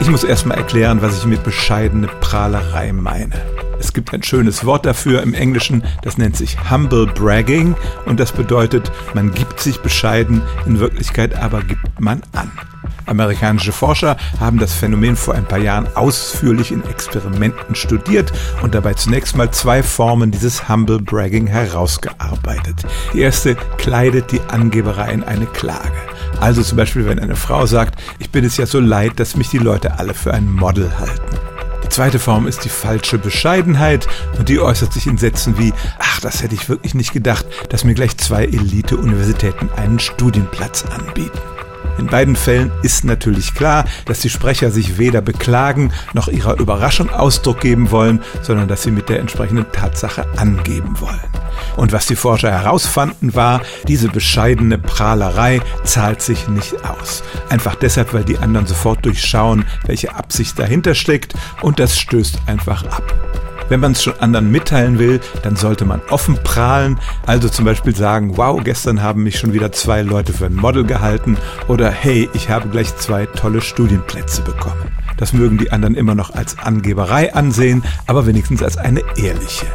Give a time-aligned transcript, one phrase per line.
[0.00, 3.34] Ich muss erstmal erklären, was ich mit bescheidene Prahlerei meine.
[3.78, 7.74] Es gibt ein schönes Wort dafür im Englischen, das nennt sich Humble Bragging
[8.06, 12.50] und das bedeutet, man gibt sich bescheiden, in Wirklichkeit aber gibt man an.
[13.06, 18.32] Amerikanische Forscher haben das Phänomen vor ein paar Jahren ausführlich in Experimenten studiert
[18.62, 22.84] und dabei zunächst mal zwei Formen dieses Humble Bragging herausgearbeitet.
[23.12, 25.92] Die erste kleidet die Angeberei in eine Klage.
[26.40, 29.48] Also zum Beispiel, wenn eine Frau sagt, ich bin es ja so leid, dass mich
[29.48, 31.36] die Leute alle für ein Model halten.
[31.82, 34.06] Die zweite Form ist die falsche Bescheidenheit
[34.38, 37.84] und die äußert sich in Sätzen wie, ach, das hätte ich wirklich nicht gedacht, dass
[37.84, 41.38] mir gleich zwei Elite-Universitäten einen Studienplatz anbieten.
[41.98, 47.08] In beiden Fällen ist natürlich klar, dass die Sprecher sich weder beklagen noch ihrer Überraschung
[47.10, 51.35] Ausdruck geben wollen, sondern dass sie mit der entsprechenden Tatsache angeben wollen.
[51.76, 57.22] Und was die Forscher herausfanden war, diese bescheidene Prahlerei zahlt sich nicht aus.
[57.48, 62.84] Einfach deshalb, weil die anderen sofort durchschauen, welche Absicht dahinter steckt und das stößt einfach
[62.86, 63.14] ab.
[63.68, 67.96] Wenn man es schon anderen mitteilen will, dann sollte man offen prahlen, also zum Beispiel
[67.96, 72.28] sagen, wow, gestern haben mich schon wieder zwei Leute für ein Model gehalten oder hey,
[72.32, 74.92] ich habe gleich zwei tolle Studienplätze bekommen.
[75.16, 79.66] Das mögen die anderen immer noch als Angeberei ansehen, aber wenigstens als eine ehrliche.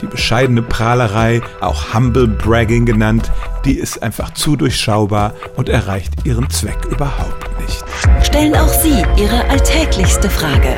[0.00, 3.30] Die bescheidene Prahlerei, auch Humble Bragging genannt,
[3.64, 7.84] die ist einfach zu durchschaubar und erreicht ihren Zweck überhaupt nicht.
[8.24, 10.76] Stellen auch Sie Ihre alltäglichste Frage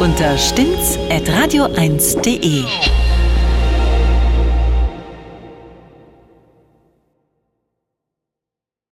[0.00, 2.64] unter stimmtz.radio1.de.